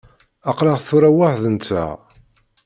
Aql-aɣ 0.49 0.79
tura 0.87 1.09
weḥd-nteɣ. 1.17 1.89